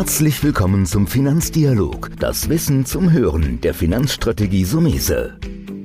[0.00, 5.38] Herzlich willkommen zum Finanzdialog, das Wissen zum Hören der Finanzstrategie Sumese.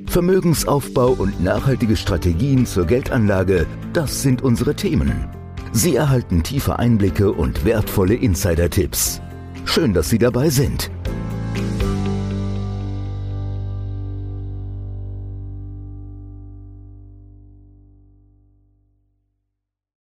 [0.07, 5.27] Vermögensaufbau und nachhaltige Strategien zur Geldanlage, das sind unsere Themen.
[5.73, 9.19] Sie erhalten tiefe Einblicke und wertvolle Insider-Tipps.
[9.65, 10.89] Schön, dass Sie dabei sind.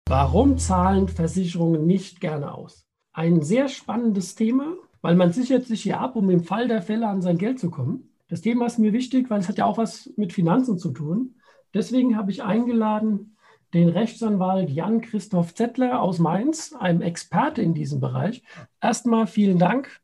[0.07, 2.92] Warum zahlen Versicherungen nicht gerne aus?
[3.15, 7.09] Ein sehr spannendes Thema, weil man sichert sich hier ab, um im Fall der Fälle
[7.09, 8.09] an sein Geld zu kommen.
[8.29, 11.35] Das Thema ist mir wichtig, weil es hat ja auch was mit Finanzen zu tun.
[11.75, 13.37] Deswegen habe ich eingeladen
[13.75, 18.43] den Rechtsanwalt Jan-Christoph Zettler aus Mainz, einem Experte in diesem Bereich.
[18.81, 20.01] Erstmal vielen Dank,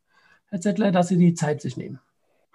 [0.49, 2.01] Herr Zettler, dass Sie die Zeit sich nehmen.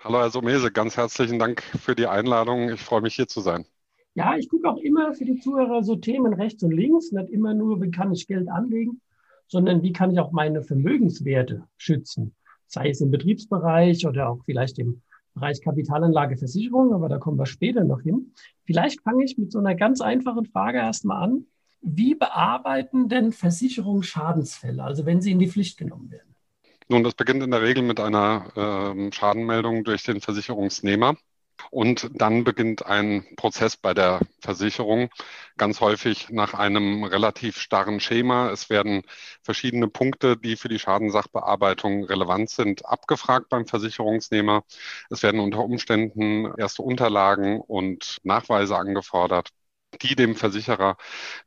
[0.04, 2.70] Hallo, Herr Somese, ganz herzlichen Dank für die Einladung.
[2.70, 3.66] Ich freue mich, hier zu sein.
[4.16, 7.56] Ja, ich gucke auch immer für die Zuhörer so Themen rechts und links, nicht immer
[7.56, 9.02] nur, wie kann ich Geld anlegen,
[9.54, 12.34] sondern wie kann ich auch meine Vermögenswerte schützen,
[12.66, 15.04] sei es im Betriebsbereich oder auch vielleicht im
[15.36, 18.34] Bereich Kapitalanlageversicherung, aber da kommen wir später noch hin.
[18.66, 21.46] Vielleicht fange ich mit so einer ganz einfachen Frage erstmal an.
[21.82, 26.34] Wie bearbeiten denn Versicherungen Schadensfälle, also wenn sie in die Pflicht genommen werden?
[26.90, 31.16] Nun, das beginnt in der Regel mit einer äh, Schadenmeldung durch den Versicherungsnehmer.
[31.72, 35.10] Und dann beginnt ein Prozess bei der Versicherung,
[35.58, 38.50] ganz häufig nach einem relativ starren Schema.
[38.52, 39.04] Es werden
[39.42, 44.64] verschiedene Punkte, die für die Schadensachbearbeitung relevant sind, abgefragt beim Versicherungsnehmer.
[45.10, 49.50] Es werden unter Umständen erste Unterlagen und Nachweise angefordert
[50.02, 50.98] die dem Versicherer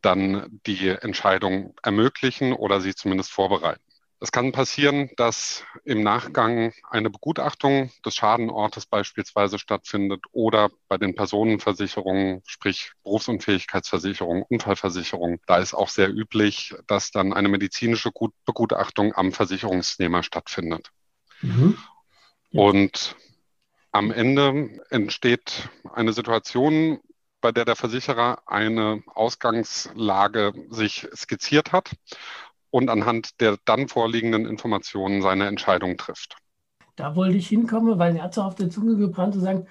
[0.02, 3.86] dann die Entscheidung ermöglichen oder sie zumindest vorbereiten.
[4.19, 11.14] Es kann passieren, dass im Nachgang eine Begutachtung des Schadenortes beispielsweise stattfindet oder bei den
[11.14, 15.41] Personenversicherungen, sprich Berufsunfähigkeitsversicherung, Unfallversicherung.
[15.47, 18.11] Da ist auch sehr üblich, dass dann eine medizinische
[18.47, 20.91] Begutachtung am Versicherungsnehmer stattfindet.
[21.42, 21.77] Mhm.
[22.53, 23.17] Und
[23.92, 27.01] am Ende entsteht eine Situation,
[27.42, 31.92] bei der der Versicherer eine Ausgangslage sich skizziert hat
[32.70, 36.36] und anhand der dann vorliegenden Informationen seine Entscheidung trifft.
[36.96, 39.66] Da wollte ich hinkommen, weil er hat so auf der Zunge gebrannt zu sagen,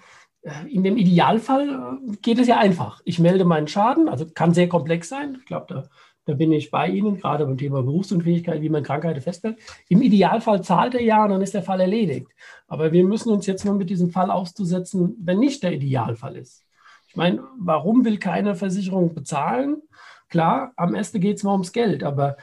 [0.45, 3.01] äh, in dem Idealfall äh, geht es ja einfach.
[3.03, 5.37] Ich melde meinen Schaden, also kann sehr komplex sein.
[5.39, 5.83] Ich glaube, da,
[6.25, 9.57] da bin ich bei Ihnen, gerade beim Thema Berufsunfähigkeit, wie man Krankheiten festhält.
[9.89, 12.27] Im Idealfall zahlt er ja und dann ist der Fall erledigt.
[12.67, 16.63] Aber wir müssen uns jetzt mal mit diesem Fall auszusetzen, wenn nicht der Idealfall ist.
[17.07, 19.81] Ich meine, warum will keine Versicherung bezahlen?
[20.29, 22.37] Klar, am Ende geht es mal ums Geld, aber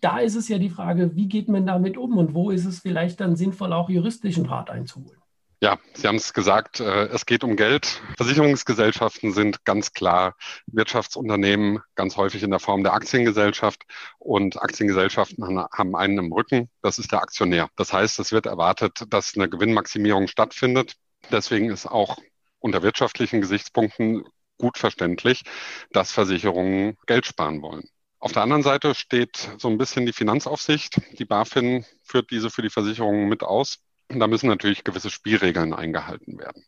[0.00, 2.80] da ist es ja die Frage, wie geht man damit um und wo ist es
[2.80, 5.18] vielleicht dann sinnvoll, auch juristischen Rat einzuholen?
[5.60, 8.00] Ja, Sie haben es gesagt, äh, es geht um Geld.
[8.16, 13.82] Versicherungsgesellschaften sind ganz klar Wirtschaftsunternehmen, ganz häufig in der Form der Aktiengesellschaft.
[14.20, 17.70] Und Aktiengesellschaften haben einen im Rücken, das ist der Aktionär.
[17.74, 20.94] Das heißt, es wird erwartet, dass eine Gewinnmaximierung stattfindet.
[21.32, 22.18] Deswegen ist auch
[22.60, 24.22] unter wirtschaftlichen Gesichtspunkten
[24.58, 25.42] gut verständlich,
[25.90, 27.88] dass Versicherungen Geld sparen wollen.
[28.20, 31.00] Auf der anderen Seite steht so ein bisschen die Finanzaufsicht.
[31.18, 33.78] Die BaFin führt diese für die Versicherungen mit aus.
[34.08, 36.64] Da müssen natürlich gewisse Spielregeln eingehalten werden.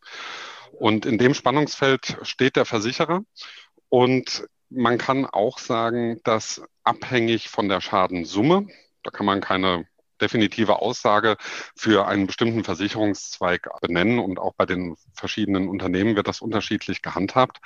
[0.71, 3.23] Und in dem Spannungsfeld steht der Versicherer.
[3.89, 8.67] Und man kann auch sagen, dass abhängig von der Schadensumme,
[9.03, 9.85] da kann man keine
[10.21, 11.35] definitive Aussage
[11.75, 17.57] für einen bestimmten Versicherungszweig benennen und auch bei den verschiedenen Unternehmen wird das unterschiedlich gehandhabt.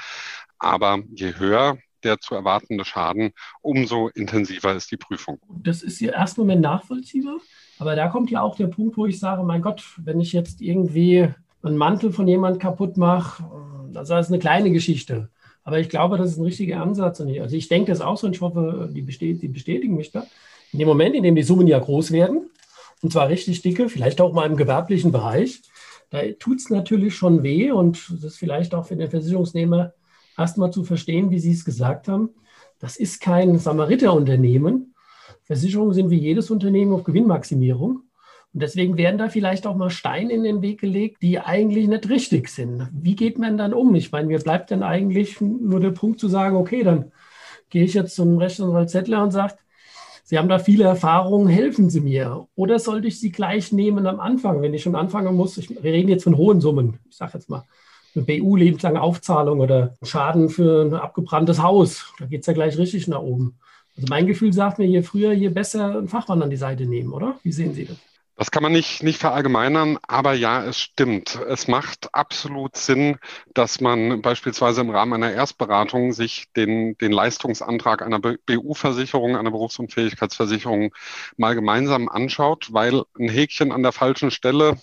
[0.58, 5.40] Aber je höher der zu erwartende Schaden, umso intensiver ist die Prüfung.
[5.50, 7.38] Das ist ja erst Moment nachvollziehbar.
[7.78, 10.62] Aber da kommt ja auch der Punkt, wo ich sage, mein Gott, wenn ich jetzt
[10.62, 11.28] irgendwie
[11.62, 13.44] einen Mantel von jemand kaputt mache,
[13.92, 15.30] das ist eine kleine Geschichte.
[15.64, 17.20] Aber ich glaube, das ist ein richtiger Ansatz.
[17.20, 20.26] Also ich denke das auch so und ich hoffe, die, bestätigen mich da.
[20.72, 22.50] In dem Moment, in dem die Summen ja groß werden,
[23.02, 25.62] und zwar richtig dicke, vielleicht auch mal im gewerblichen Bereich,
[26.12, 29.94] da tut es natürlich schon weh und das ist vielleicht auch für den Versicherungsnehmer
[30.38, 32.30] erstmal zu verstehen, wie Sie es gesagt haben.
[32.80, 34.94] Das ist kein Samariterunternehmen.
[35.44, 38.02] Versicherungen sind wie jedes Unternehmen auf Gewinnmaximierung.
[38.54, 42.10] Und deswegen werden da vielleicht auch mal Steine in den Weg gelegt, die eigentlich nicht
[42.10, 42.90] richtig sind.
[42.94, 43.94] Wie geht man dann um?
[43.96, 47.12] Ich meine, mir bleibt dann eigentlich nur der Punkt zu sagen, okay, dann
[47.70, 49.56] gehe ich jetzt zum Rechtsanwalt Zettler und sage,
[50.28, 52.48] Sie haben da viele Erfahrungen, helfen Sie mir.
[52.56, 55.56] Oder sollte ich sie gleich nehmen am Anfang, wenn ich schon anfangen muss?
[55.60, 56.98] Ich, wir reden jetzt von hohen Summen.
[57.10, 57.64] Ich sage jetzt mal
[58.22, 62.14] BU lebenslange Aufzahlung oder Schaden für ein abgebranntes Haus.
[62.20, 63.60] Da geht es ja gleich richtig nach oben.
[63.96, 67.14] Also mein Gefühl sagt mir, je früher, je besser einen Fachmann an die Seite nehmen,
[67.14, 67.40] oder?
[67.44, 67.98] Wie sehen Sie das?
[68.38, 71.40] Das kann man nicht, nicht verallgemeinern, aber ja, es stimmt.
[71.48, 73.18] Es macht absolut Sinn,
[73.54, 80.94] dass man beispielsweise im Rahmen einer Erstberatung sich den, den Leistungsantrag einer BU-Versicherung, einer Berufsunfähigkeitsversicherung
[81.38, 84.76] mal gemeinsam anschaut, weil ein Häkchen an der falschen Stelle,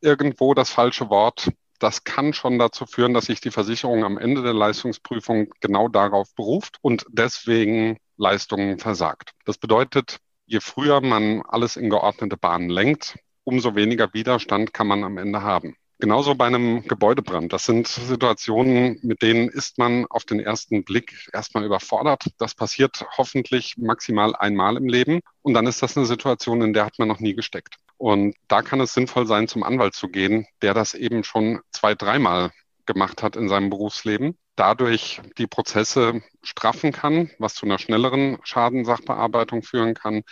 [0.00, 4.42] irgendwo das falsche Wort, das kann schon dazu führen, dass sich die Versicherung am Ende
[4.42, 9.32] der Leistungsprüfung genau darauf beruft und deswegen Leistungen versagt.
[9.44, 15.04] Das bedeutet, je früher man alles in geordnete Bahnen lenkt, umso weniger Widerstand kann man
[15.04, 15.76] am Ende haben.
[15.98, 17.54] Genauso bei einem Gebäudebrand.
[17.54, 22.26] Das sind Situationen, mit denen ist man auf den ersten Blick erstmal überfordert.
[22.36, 25.20] Das passiert hoffentlich maximal einmal im Leben.
[25.40, 27.76] Und dann ist das eine Situation, in der hat man noch nie gesteckt.
[27.98, 31.94] Und da kann es sinnvoll sein, zum Anwalt zu gehen, der das eben schon zwei,
[31.94, 32.50] dreimal
[32.84, 39.62] gemacht hat in seinem Berufsleben, dadurch die Prozesse straffen kann, was zu einer schnelleren Schadensachbearbeitung
[39.62, 40.22] führen kann,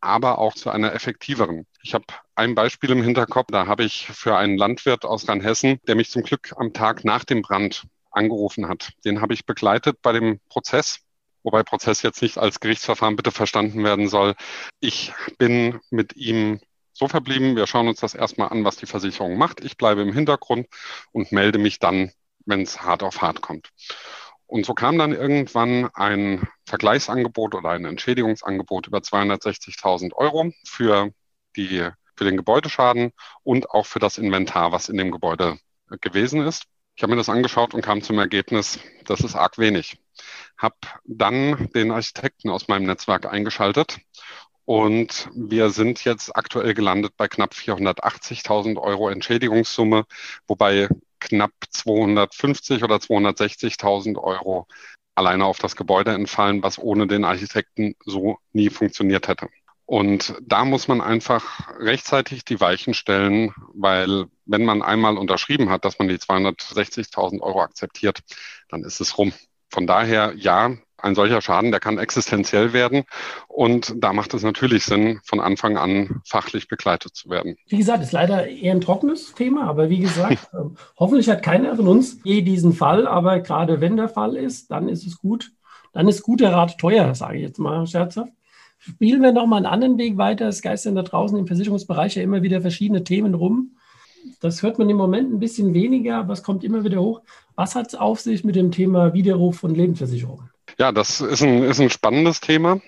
[0.00, 1.66] aber auch zu einer effektiveren.
[1.82, 2.04] Ich habe
[2.34, 6.22] ein Beispiel im Hinterkopf, da habe ich für einen Landwirt aus Rheinhessen, der mich zum
[6.22, 8.90] Glück am Tag nach dem Brand angerufen hat.
[9.04, 10.98] Den habe ich begleitet bei dem Prozess,
[11.44, 14.34] wobei Prozess jetzt nicht als Gerichtsverfahren bitte verstanden werden soll.
[14.80, 16.60] Ich bin mit ihm
[16.92, 19.64] so verblieben, wir schauen uns das erstmal an, was die Versicherung macht.
[19.64, 20.66] Ich bleibe im Hintergrund
[21.12, 22.12] und melde mich dann,
[22.44, 23.70] wenn es hart auf hart kommt.
[24.46, 31.10] Und so kam dann irgendwann ein Vergleichsangebot oder ein Entschädigungsangebot über 260.000 Euro für,
[31.56, 33.12] die, für den Gebäudeschaden
[33.44, 35.58] und auch für das Inventar, was in dem Gebäude
[36.02, 36.64] gewesen ist.
[36.94, 39.98] Ich habe mir das angeschaut und kam zum Ergebnis, das ist arg wenig.
[40.58, 44.00] Habe dann den Architekten aus meinem Netzwerk eingeschaltet
[44.64, 50.04] und wir sind jetzt aktuell gelandet bei knapp 480.000 Euro Entschädigungssumme,
[50.46, 50.88] wobei
[51.20, 54.66] knapp 250 oder 260.000 Euro
[55.14, 59.48] alleine auf das Gebäude entfallen, was ohne den Architekten so nie funktioniert hätte.
[59.84, 65.84] Und da muss man einfach rechtzeitig die Weichen stellen, weil wenn man einmal unterschrieben hat,
[65.84, 68.20] dass man die 260.000 Euro akzeptiert,
[68.68, 69.32] dann ist es rum.
[69.70, 73.04] Von daher, ja, ein solcher Schaden, der kann existenziell werden.
[73.48, 77.56] Und da macht es natürlich Sinn, von Anfang an fachlich begleitet zu werden.
[77.66, 81.76] Wie gesagt, ist leider eher ein trockenes Thema, aber wie gesagt, ähm, hoffentlich hat keiner
[81.76, 83.06] von uns je diesen Fall.
[83.06, 85.52] Aber gerade wenn der Fall ist, dann ist es gut.
[85.92, 88.32] Dann ist guter Rat teuer, sage ich jetzt mal scherzhaft.
[88.78, 90.48] Spielen wir nochmal einen anderen Weg weiter.
[90.48, 93.76] Es geistern da draußen im Versicherungsbereich ja immer wieder verschiedene Themen rum.
[94.40, 97.22] Das hört man im Moment ein bisschen weniger, aber es kommt immer wieder hoch.
[97.54, 100.51] Was hat es auf sich mit dem Thema Widerruf von Lebensversicherungen?
[100.78, 102.80] Ja, das ist ein, ist ein spannendes Thema.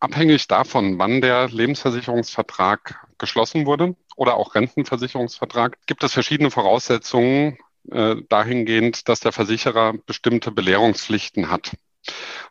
[0.00, 7.58] Abhängig davon, wann der Lebensversicherungsvertrag geschlossen wurde oder auch Rentenversicherungsvertrag, gibt es verschiedene Voraussetzungen
[7.90, 11.72] äh, dahingehend, dass der Versicherer bestimmte Belehrungspflichten hat.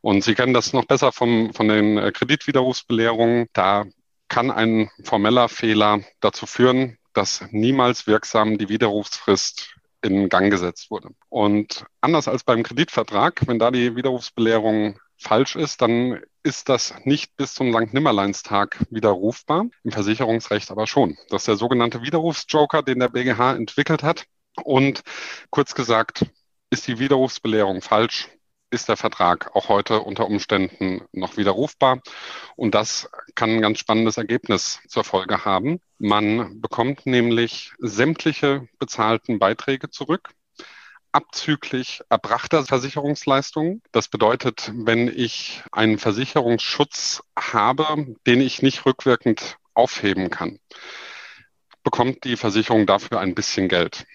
[0.02, 3.48] Und Sie kennen das noch besser vom, von den äh, Kreditwiderrufsbelehrungen.
[3.54, 3.86] Da
[4.28, 11.10] kann ein formeller Fehler dazu führen, dass niemals wirksam die Widerrufsfrist in Gang gesetzt wurde.
[11.30, 17.36] Und anders als beim Kreditvertrag, wenn da die Widerrufsbelehrung falsch ist, dann ist das nicht
[17.38, 17.94] bis zum St.
[17.94, 21.18] Nimmerleinstag widerrufbar, im Versicherungsrecht aber schon.
[21.30, 24.26] Das ist der sogenannte Widerrufsjoker, den der BGH entwickelt hat.
[24.62, 25.02] Und
[25.50, 26.26] kurz gesagt,
[26.70, 28.30] ist die Widerrufsbelehrung falsch,
[28.72, 32.02] ist der Vertrag auch heute unter Umständen noch widerrufbar.
[32.56, 35.80] Und das kann ein ganz spannendes Ergebnis zur Folge haben.
[35.98, 40.30] Man bekommt nämlich sämtliche bezahlten Beiträge zurück
[41.14, 43.82] abzüglich erbrachter Versicherungsleistungen.
[43.92, 50.60] Das bedeutet, wenn ich einen Versicherungsschutz habe, den ich nicht rückwirkend aufheben kann,
[51.84, 54.06] bekommt die Versicherung dafür ein bisschen Geld.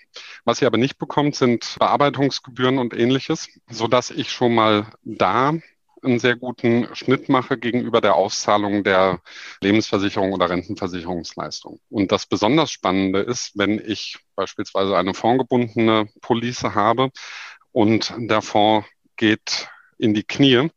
[0.45, 5.55] Was sie aber nicht bekommt, sind Bearbeitungsgebühren und ähnliches, sodass ich schon mal da
[6.03, 9.21] einen sehr guten Schnitt mache gegenüber der Auszahlung der
[9.61, 11.81] Lebensversicherung oder Rentenversicherungsleistung.
[11.91, 17.11] Und das besonders Spannende ist, wenn ich beispielsweise eine fondgebundene Police habe
[17.73, 18.87] und der Fonds
[19.17, 20.71] geht in die Knie,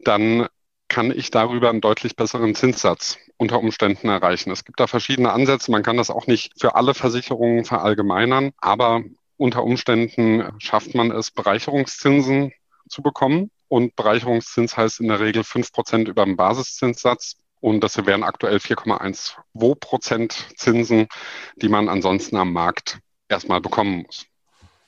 [0.00, 0.48] dann
[0.88, 4.50] kann ich darüber einen deutlich besseren Zinssatz unter Umständen erreichen.
[4.50, 5.70] Es gibt da verschiedene Ansätze.
[5.70, 9.02] Man kann das auch nicht für alle Versicherungen verallgemeinern, aber
[9.36, 12.52] unter Umständen schafft man es, Bereicherungszinsen
[12.88, 13.50] zu bekommen.
[13.68, 17.36] Und Bereicherungszins heißt in der Regel fünf Prozent über dem Basiszinssatz.
[17.60, 21.08] Und das wären aktuell 4,12 Prozent Zinsen,
[21.56, 24.26] die man ansonsten am Markt erstmal bekommen muss.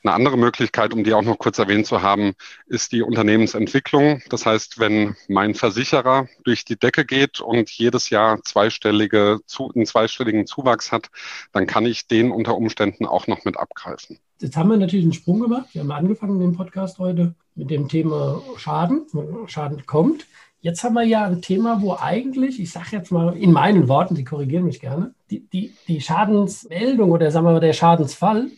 [0.07, 2.35] Eine andere Möglichkeit, um die auch noch kurz erwähnt zu haben,
[2.67, 4.23] ist die Unternehmensentwicklung.
[4.29, 9.41] Das heißt, wenn mein Versicherer durch die Decke geht und jedes Jahr zweistellige,
[9.75, 11.11] einen zweistelligen Zuwachs hat,
[11.51, 14.21] dann kann ich den unter Umständen auch noch mit abgreifen.
[14.39, 15.71] Jetzt haben wir natürlich einen Sprung gemacht.
[15.73, 19.07] Wir haben angefangen den Podcast heute mit dem Thema Schaden.
[19.49, 20.25] Schaden kommt.
[20.61, 24.15] Jetzt haben wir ja ein Thema, wo eigentlich, ich sage jetzt mal in meinen Worten,
[24.15, 28.53] Sie korrigieren mich gerne, die, die, die Schadensmeldung oder sagen wir mal der Schadensfall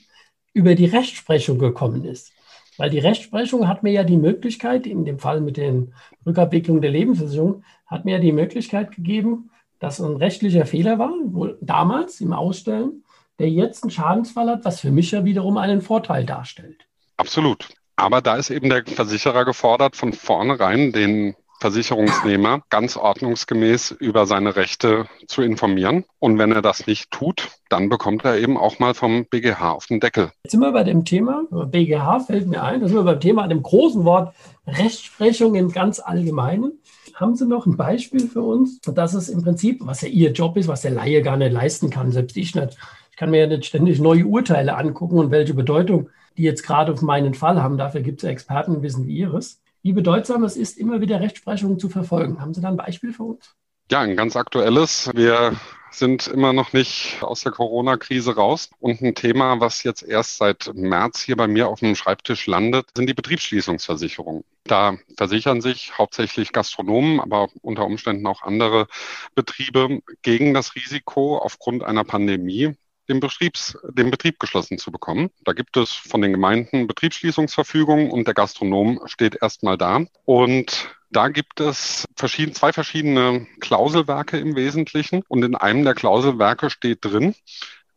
[0.59, 2.33] über die Rechtsprechung gekommen ist.
[2.79, 5.95] Weil die Rechtsprechung hat mir ja die Möglichkeit, in dem Fall mit den
[6.27, 11.59] Rückabwicklungen der Lebensversicherung, hat mir ja die Möglichkeit gegeben, dass ein rechtlicher Fehler war, wohl
[11.61, 13.05] damals im Ausstellen,
[13.39, 16.87] der jetzt einen Schadensfall hat, was für mich ja wiederum einen Vorteil darstellt.
[17.17, 17.69] Absolut.
[17.95, 24.57] Aber da ist eben der Versicherer gefordert, von vornherein den Versicherungsnehmer ganz ordnungsgemäß über seine
[24.57, 26.05] Rechte zu informieren.
[26.19, 29.87] Und wenn er das nicht tut, dann bekommt er eben auch mal vom BGH auf
[29.87, 30.31] den Deckel.
[30.45, 33.49] Jetzt sind wir bei dem Thema, BGH fällt mir ein, da sind wir beim Thema,
[33.49, 34.35] dem großen Wort
[34.67, 36.73] Rechtsprechung im ganz Allgemeinen.
[37.15, 40.57] Haben Sie noch ein Beispiel für uns, dass es im Prinzip, was ja Ihr Job
[40.57, 42.77] ist, was der Laie gar nicht leisten kann, selbst ich nicht.
[43.11, 46.93] Ich kann mir ja nicht ständig neue Urteile angucken und welche Bedeutung die jetzt gerade
[46.93, 47.77] auf meinen Fall haben.
[47.77, 51.89] Dafür gibt es Experten, wissen wie Ihres wie bedeutsam es ist, immer wieder Rechtsprechung zu
[51.89, 52.41] verfolgen.
[52.41, 53.55] Haben Sie da ein Beispiel für uns?
[53.91, 55.11] Ja, ein ganz aktuelles.
[55.15, 55.57] Wir
[55.91, 58.71] sind immer noch nicht aus der Corona-Krise raus.
[58.81, 62.87] Und ein Thema, was jetzt erst seit März hier bei mir auf dem Schreibtisch landet,
[62.95, 64.45] sind die Betriebsschließungsversicherungen.
[64.65, 68.89] Da versichern sich hauptsächlich Gastronomen, aber unter Umständen auch andere
[69.35, 72.77] Betriebe gegen das Risiko aufgrund einer Pandemie
[73.09, 75.31] den, Betriebs, den Betrieb geschlossen zu bekommen.
[75.45, 80.05] Da gibt es von den Gemeinden Betriebsschließungsverfügungen und der Gastronom steht erstmal da.
[80.25, 85.23] Und da gibt es verschieden, zwei verschiedene Klauselwerke im Wesentlichen.
[85.29, 87.35] Und in einem der Klauselwerke steht drin,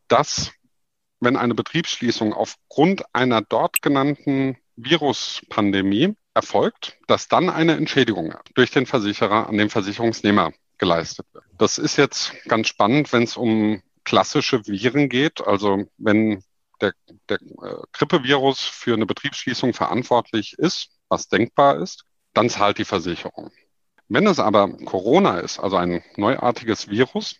[0.08, 0.52] dass
[1.20, 8.86] wenn eine Betriebsschließung aufgrund einer dort genannten Viruspandemie erfolgt, dass dann eine Entschädigung durch den
[8.86, 11.44] Versicherer an den Versicherungsnehmer geleistet wird.
[11.58, 16.42] Das ist jetzt ganz spannend, wenn es um klassische Viren geht, also wenn
[16.80, 16.94] der,
[17.28, 22.04] der äh, Grippevirus für eine Betriebsschließung verantwortlich ist, was denkbar ist,
[22.34, 23.50] dann zahlt die Versicherung.
[24.08, 27.36] Wenn es aber Corona ist, also ein neuartiges Virus,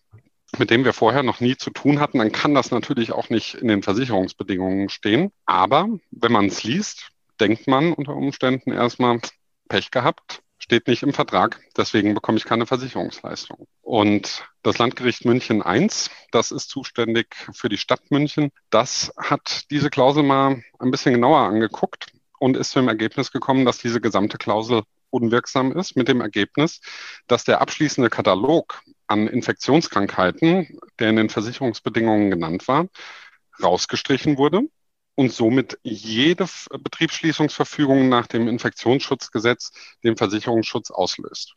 [0.59, 3.54] mit dem wir vorher noch nie zu tun hatten, dann kann das natürlich auch nicht
[3.54, 5.33] in den Versicherungsbedingungen stehen.
[5.47, 9.21] Aber wenn man es liest, denkt man unter Umständen erstmal
[9.69, 13.66] Pech gehabt, steht nicht im Vertrag, deswegen bekomme ich keine Versicherungsleistung.
[13.83, 15.88] Und das Landgericht München I,
[16.31, 21.40] das ist zuständig für die Stadt München, das hat diese Klausel mal ein bisschen genauer
[21.40, 26.21] angeguckt und ist zu dem Ergebnis gekommen, dass diese gesamte Klausel unwirksam ist, mit dem
[26.21, 26.81] Ergebnis,
[27.26, 32.87] dass der abschließende Katalog an Infektionskrankheiten, der in den Versicherungsbedingungen genannt war,
[33.61, 34.62] rausgestrichen wurde
[35.14, 41.54] und somit jede Betriebsschließungsverfügung nach dem Infektionsschutzgesetz den Versicherungsschutz auslöst.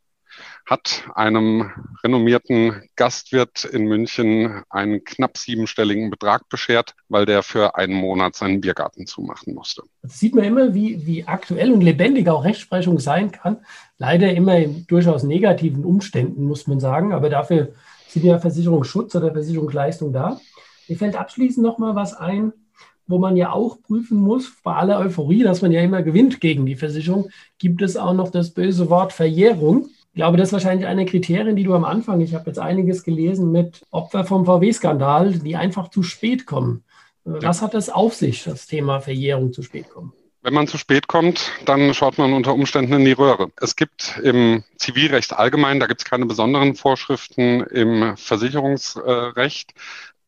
[0.65, 1.71] Hat einem
[2.03, 8.59] renommierten Gastwirt in München einen knapp siebenstelligen Betrag beschert, weil der für einen Monat seinen
[8.59, 9.83] Biergarten zumachen musste.
[10.01, 13.65] Das sieht man immer, wie, wie aktuell und lebendig auch Rechtsprechung sein kann.
[13.97, 17.13] Leider immer in durchaus negativen Umständen, muss man sagen.
[17.13, 17.73] Aber dafür
[18.09, 20.41] sind ja Versicherungsschutz oder Versicherungsleistung da.
[20.89, 22.51] Mir fällt abschließend noch mal was ein
[23.07, 26.65] wo man ja auch prüfen muss, bei aller Euphorie, dass man ja immer gewinnt gegen
[26.65, 29.89] die Versicherung, gibt es auch noch das böse Wort Verjährung.
[30.13, 33.03] Ich glaube, das ist wahrscheinlich eine Kriterien, die du am Anfang, ich habe jetzt einiges
[33.03, 36.83] gelesen mit Opfer vom VW-Skandal, die einfach zu spät kommen.
[37.25, 40.13] Was hat das auf sich, das Thema Verjährung zu spät kommen?
[40.43, 43.49] Wenn man zu spät kommt, dann schaut man unter Umständen in die Röhre.
[43.59, 49.73] Es gibt im Zivilrecht allgemein, da gibt es keine besonderen Vorschriften im Versicherungsrecht.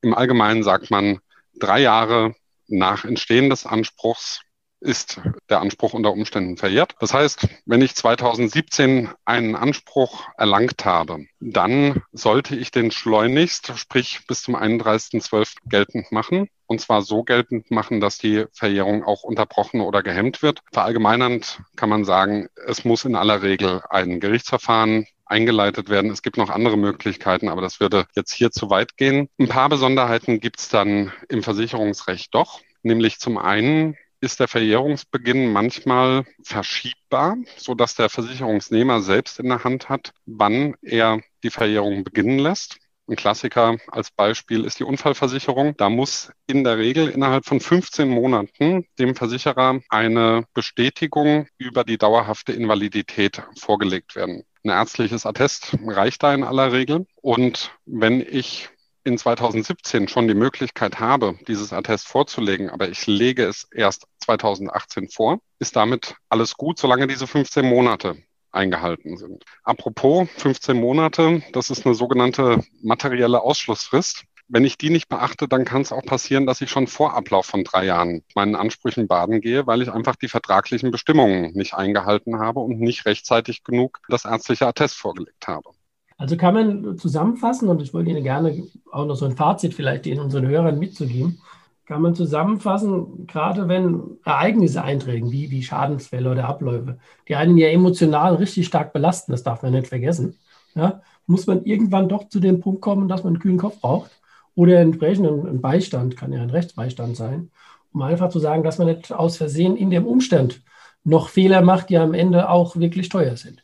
[0.01, 1.19] Im Allgemeinen sagt man
[1.59, 2.33] drei Jahre
[2.67, 4.41] nach Entstehen des Anspruchs
[4.79, 5.19] ist
[5.49, 6.95] der Anspruch unter Umständen verjährt.
[6.99, 14.21] Das heißt, wenn ich 2017 einen Anspruch erlangt habe, dann sollte ich den schleunigst, sprich
[14.27, 15.55] bis zum 31.12.
[15.65, 16.49] geltend machen.
[16.67, 20.61] Und zwar so geltend machen, dass die Verjährung auch unterbrochen oder gehemmt wird.
[20.71, 26.11] Verallgemeinernd kann man sagen, es muss in aller Regel ein Gerichtsverfahren eingeleitet werden.
[26.11, 29.29] Es gibt noch andere Möglichkeiten, aber das würde jetzt hier zu weit gehen.
[29.39, 35.51] Ein paar Besonderheiten gibt es dann im Versicherungsrecht doch, nämlich zum einen ist der Verjährungsbeginn
[35.51, 42.03] manchmal verschiebbar, so dass der Versicherungsnehmer selbst in der Hand hat, wann er die Verjährung
[42.03, 42.77] beginnen lässt.
[43.09, 45.77] Ein Klassiker als Beispiel ist die Unfallversicherung.
[45.77, 51.97] Da muss in der Regel innerhalb von 15 Monaten dem Versicherer eine Bestätigung über die
[51.97, 54.43] dauerhafte Invalidität vorgelegt werden.
[54.67, 57.07] Ein ärztliches Attest reicht da in aller Regel.
[57.21, 58.67] Und wenn ich
[59.05, 65.07] in 2017 schon die Möglichkeit habe, dieses Attest vorzulegen, aber ich lege es erst 2018
[65.07, 68.17] vor, ist damit alles gut, solange diese 15 Monate
[68.51, 69.45] eingehalten sind.
[69.63, 74.25] Apropos 15 Monate, das ist eine sogenannte materielle Ausschlussfrist.
[74.49, 77.45] Wenn ich die nicht beachte, dann kann es auch passieren, dass ich schon vor Ablauf
[77.45, 82.39] von drei Jahren meinen Ansprüchen baden gehe, weil ich einfach die vertraglichen Bestimmungen nicht eingehalten
[82.39, 85.69] habe und nicht rechtzeitig genug das ärztliche Attest vorgelegt habe.
[86.17, 90.05] Also kann man zusammenfassen, und ich wollte Ihnen gerne auch noch so ein Fazit vielleicht
[90.05, 91.41] den unseren Hörern mitzugeben,
[91.85, 97.67] kann man zusammenfassen, gerade wenn Ereignisse eintreten, wie, wie Schadensfälle oder Abläufe, die einen ja
[97.67, 100.37] emotional richtig stark belasten, das darf man nicht vergessen,
[100.73, 104.11] ja, muss man irgendwann doch zu dem Punkt kommen, dass man einen kühlen Kopf braucht
[104.57, 107.51] oder entsprechend ein Beistand, kann ja ein Rechtsbeistand sein,
[107.93, 110.63] um einfach zu sagen, dass man nicht aus Versehen in dem Umstand
[111.03, 113.61] noch Fehler macht, die am Ende auch wirklich teuer sind.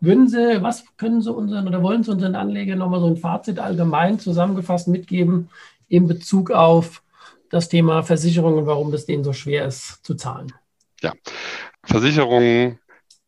[0.00, 3.58] Würden Sie, was können Sie unseren oder wollen Sie unseren Anlegern nochmal so ein Fazit
[3.58, 5.50] allgemein zusammengefasst mitgeben
[5.88, 7.02] in Bezug auf
[7.50, 10.52] das Thema Versicherungen, warum es denen so schwer ist zu zahlen?
[11.02, 11.14] Ja,
[11.82, 12.78] Versicherungen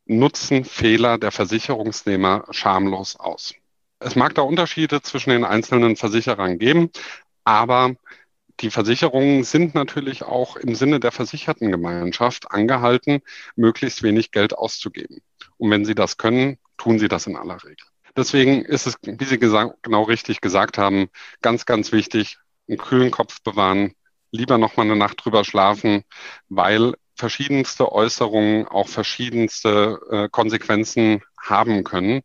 [0.06, 3.52] nutzen Fehler der Versicherungsnehmer schamlos aus.
[4.00, 6.90] Es mag da Unterschiede zwischen den einzelnen Versicherern geben,
[7.44, 7.94] aber
[8.60, 13.20] die Versicherungen sind natürlich auch im Sinne der Versichertengemeinschaft angehalten,
[13.56, 15.20] möglichst wenig Geld auszugeben.
[15.58, 17.86] Und wenn sie das können, tun sie das in aller Regel.
[18.16, 21.08] Deswegen ist es, wie Sie genau richtig gesagt haben,
[21.42, 22.38] ganz, ganz wichtig,
[22.68, 23.94] einen kühlen Kopf bewahren,
[24.32, 26.04] lieber noch mal eine Nacht drüber schlafen,
[26.48, 32.22] weil verschiedenste Äußerungen auch verschiedenste äh, Konsequenzen haben können.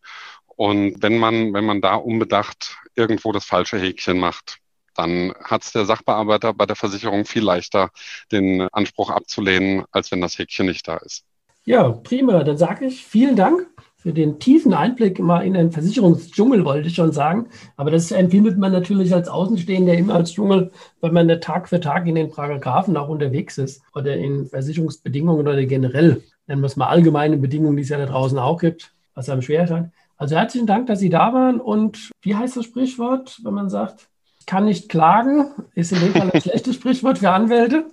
[0.55, 4.59] Und wenn man, wenn man da unbedacht irgendwo das falsche Häkchen macht,
[4.95, 7.89] dann hat es der Sachbearbeiter bei der Versicherung viel leichter,
[8.31, 11.25] den Anspruch abzulehnen, als wenn das Häkchen nicht da ist.
[11.65, 12.43] Ja, prima.
[12.43, 16.95] Dann sage ich vielen Dank für den tiefen Einblick mal in den Versicherungsdschungel, wollte ich
[16.95, 17.47] schon sagen.
[17.75, 20.71] Aber das empfindet man natürlich als Außenstehender immer als Dschungel,
[21.01, 25.47] weil man da Tag für Tag in den Paragraphen auch unterwegs ist oder in Versicherungsbedingungen
[25.47, 28.93] oder generell, nennen wir es mal allgemeine Bedingungen, die es ja da draußen auch gibt,
[29.15, 29.91] was einem schwer scheint.
[30.17, 31.59] Also herzlichen Dank, dass Sie da waren.
[31.59, 34.07] Und wie heißt das Sprichwort, wenn man sagt,
[34.39, 37.91] ich kann nicht klagen, ist in dem Fall ein schlechtes Sprichwort für Anwälte.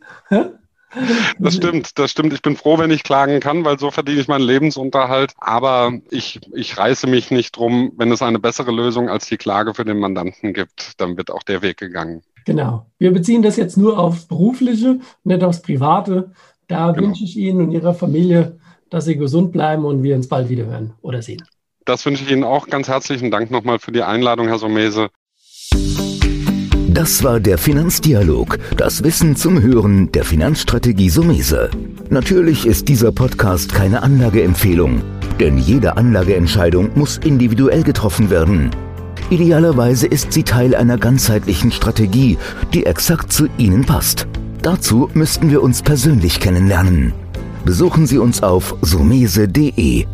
[1.38, 2.33] Das stimmt, das stimmt.
[2.33, 5.33] Ich bin froh, wenn ich klagen kann, weil so verdiene ich meinen Lebensunterhalt.
[5.38, 9.75] Aber ich, ich reiße mich nicht drum, wenn es eine bessere Lösung als die Klage
[9.75, 12.23] für den Mandanten gibt, dann wird auch der Weg gegangen.
[12.45, 12.87] Genau.
[12.99, 16.33] Wir beziehen das jetzt nur aufs Berufliche, nicht aufs Private.
[16.69, 17.09] Da genau.
[17.09, 18.59] wünsche ich Ihnen und Ihrer Familie,
[18.91, 21.43] dass Sie gesund bleiben und wir uns bald wieder hören oder sehen.
[21.85, 22.69] Das wünsche ich Ihnen auch.
[22.69, 25.09] Ganz herzlichen Dank nochmal für die Einladung, Herr Somese.
[26.89, 31.71] Das war der Finanzdialog, das Wissen zum Hören der Finanzstrategie Sumese.
[32.11, 35.01] Natürlich ist dieser Podcast keine Anlageempfehlung,
[35.40, 38.71] denn jede Anlageentscheidung muss individuell getroffen werden.
[39.31, 42.37] Idealerweise ist sie Teil einer ganzheitlichen Strategie,
[42.75, 44.27] die exakt zu Ihnen passt.
[44.61, 47.14] Dazu müssten wir uns persönlich kennenlernen.
[47.64, 50.07] Besuchen Sie uns auf sumese.de